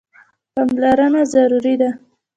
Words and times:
پاملرنه 0.53 1.21
ضروري 1.33 1.75
ده. 1.81 1.89